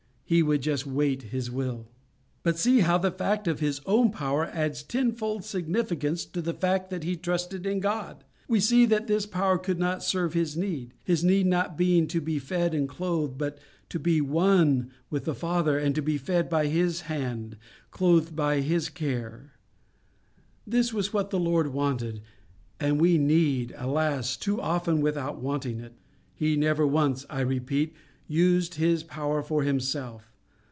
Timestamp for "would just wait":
0.41-1.23